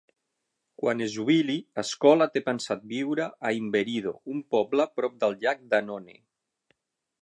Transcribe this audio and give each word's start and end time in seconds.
Quan 0.83 1.03
es 1.07 1.11
jubili, 1.17 1.57
Scola 1.91 2.29
té 2.37 2.43
pensat 2.49 2.83
viure 2.95 3.29
a 3.51 3.55
Imberido, 3.61 4.17
un 4.37 4.43
poble 4.57 4.93
prop 4.99 5.25
del 5.25 5.41
Llac 5.47 5.67
d'Annone. 5.75 6.23